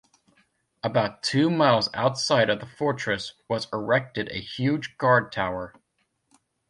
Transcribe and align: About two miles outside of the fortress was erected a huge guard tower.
About 0.81 1.21
two 1.21 1.51
miles 1.51 1.87
outside 1.93 2.49
of 2.49 2.59
the 2.59 2.65
fortress 2.65 3.35
was 3.47 3.67
erected 3.71 4.29
a 4.31 4.41
huge 4.41 4.97
guard 4.97 5.31
tower. 5.31 5.75